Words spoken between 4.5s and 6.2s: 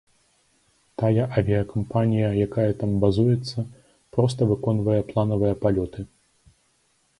выконвае планавыя палёты.